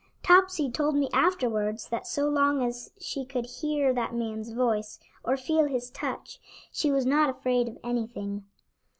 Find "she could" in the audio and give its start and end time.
2.99-3.45